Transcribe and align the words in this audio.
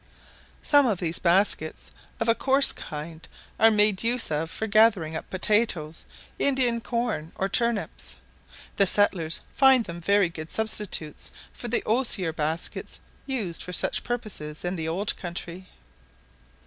Some 0.63 0.87
of 0.87 0.99
these 0.99 1.19
baskets, 1.19 1.91
of 2.19 2.27
a 2.27 2.33
coarse 2.33 2.71
kind, 2.71 3.27
are 3.59 3.69
made 3.69 4.01
use 4.03 4.31
of 4.31 4.49
for 4.49 4.65
gathering 4.65 5.15
up 5.15 5.29
potatoes, 5.29 6.05
Indian 6.39 6.81
corn, 6.81 7.33
or 7.35 7.47
turnips; 7.47 8.17
the 8.77 8.87
settlers 8.87 9.41
finding 9.55 9.83
them 9.83 10.01
very 10.01 10.29
good 10.29 10.51
substitutes 10.51 11.29
for 11.53 11.67
the 11.67 11.83
osier 11.85 12.33
baskets 12.33 12.99
used 13.27 13.61
for 13.61 13.73
such 13.73 14.03
purposes 14.03 14.65
in 14.65 14.75
the 14.75 14.87
old 14.87 15.15
country. 15.17 15.67